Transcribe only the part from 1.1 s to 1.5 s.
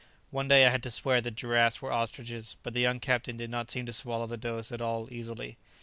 that